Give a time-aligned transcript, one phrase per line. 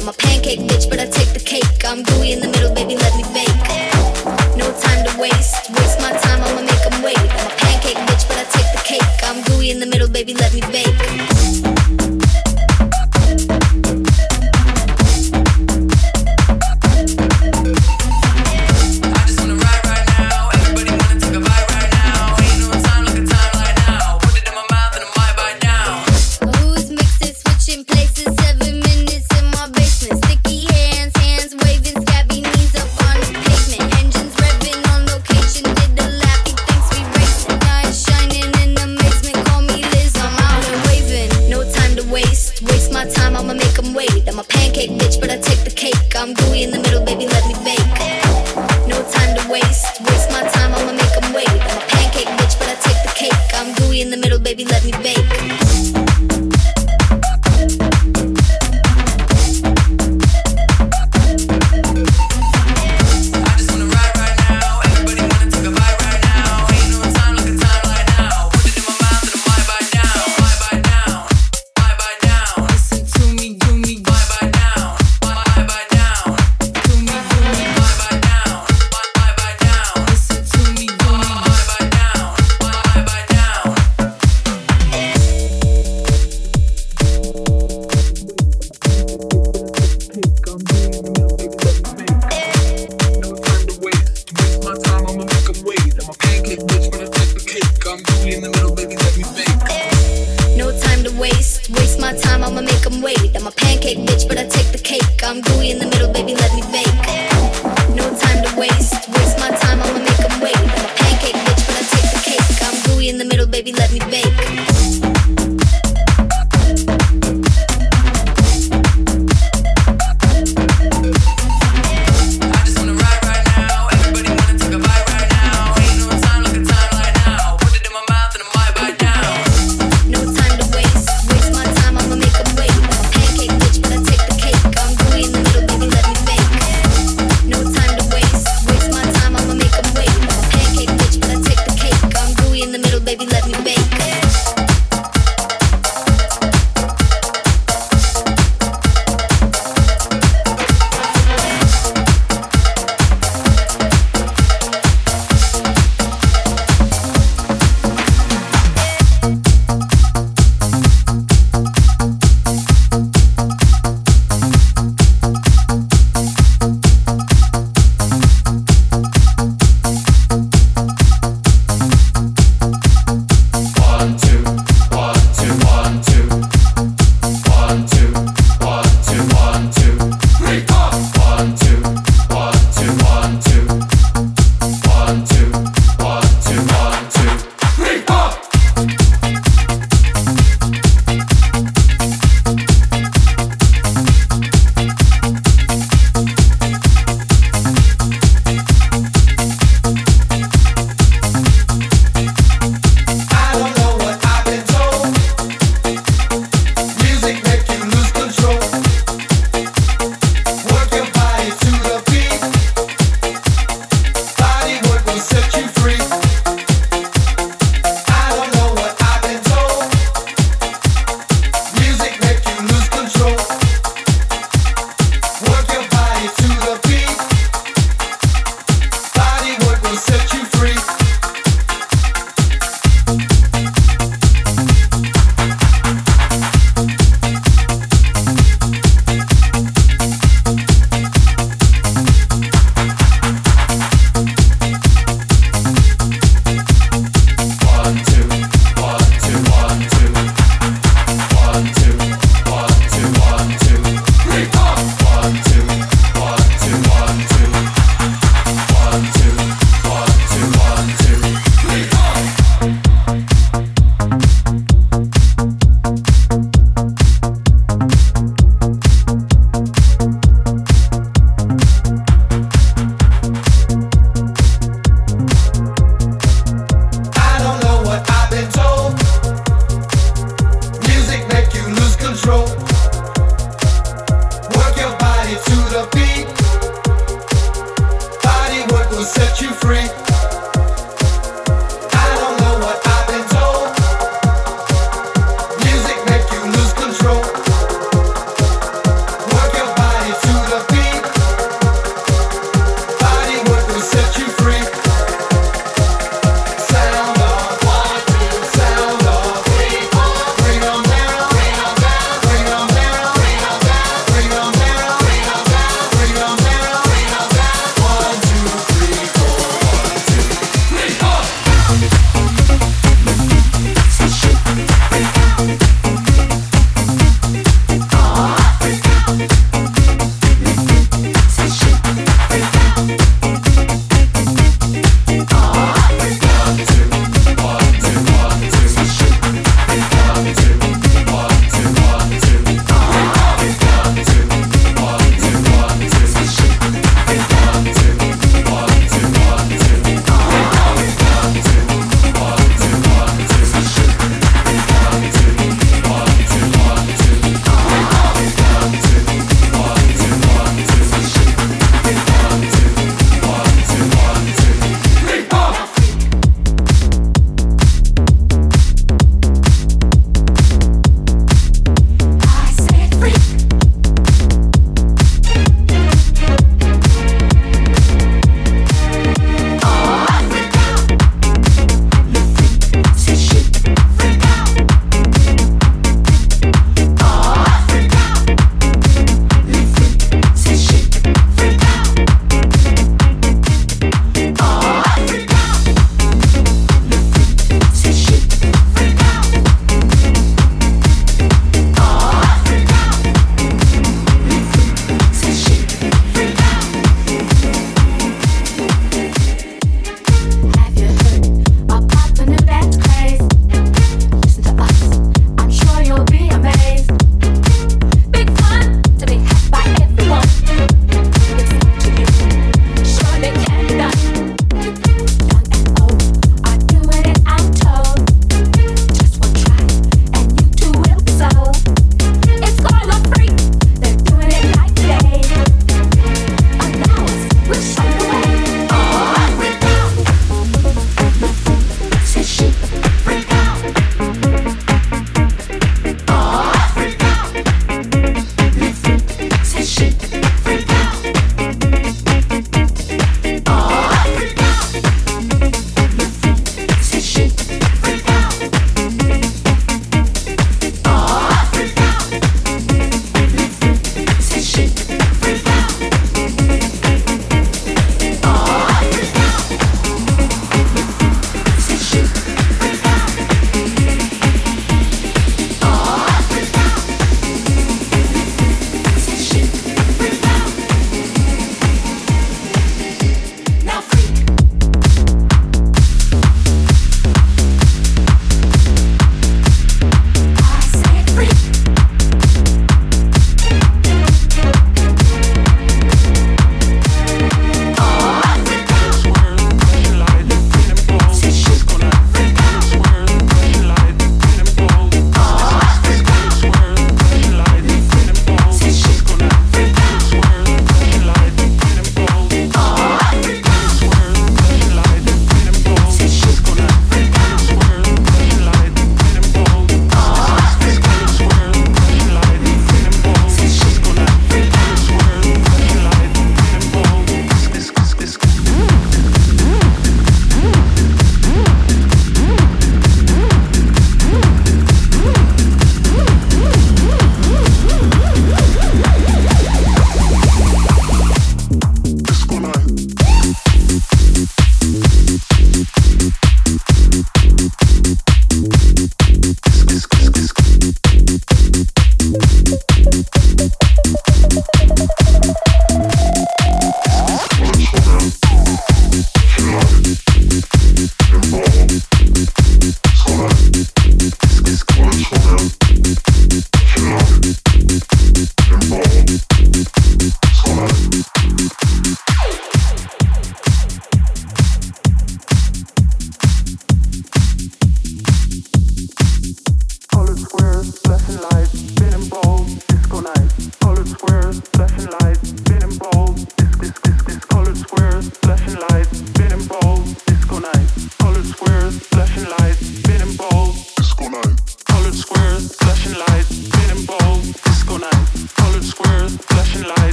[0.00, 1.84] I'm a pancake bitch, but I take the cake.
[1.84, 3.49] I'm gooey in the middle, baby, let me bake.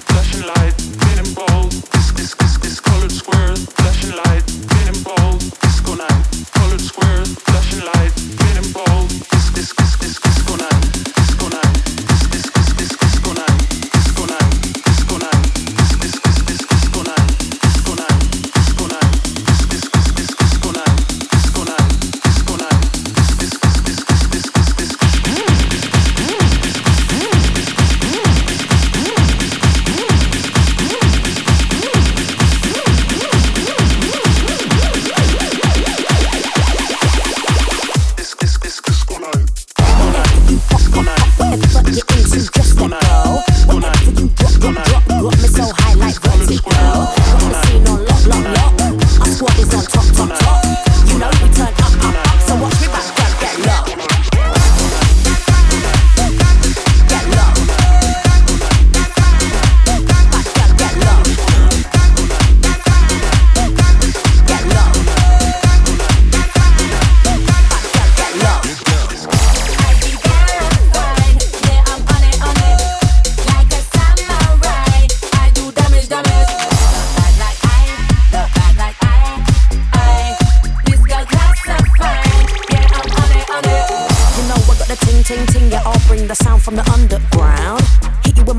[0.00, 0.81] flashing lights.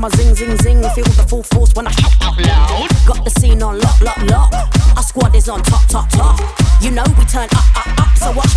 [0.04, 0.82] My zing zing zing.
[0.94, 2.88] Feel the full force when I shout out loud.
[3.06, 4.52] Got the scene on lock, lock, lock.
[4.96, 6.40] Our squad is on top, top, top.
[6.82, 8.18] You know we turn up, up, up.
[8.18, 8.53] So watch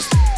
[0.00, 0.31] skinny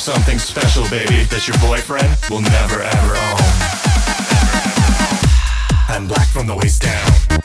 [0.00, 3.40] something special, baby, that your boyfriend will never ever own.
[5.88, 7.39] I'm black from the waist down.